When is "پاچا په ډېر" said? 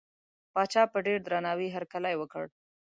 0.53-1.19